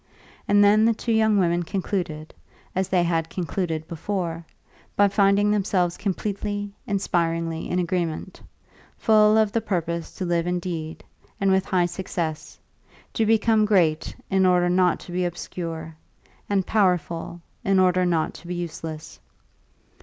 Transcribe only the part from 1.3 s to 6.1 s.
women concluded, as they had concluded before, by finding themselves